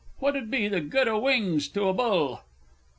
What 0.17 0.35
'ud 0.35 0.49
be 0.49 0.67
the 0.67 0.81
good 0.81 1.07
o' 1.07 1.19
wings 1.19 1.67
to 1.67 1.87
a 1.87 1.93
bull? 1.93 2.41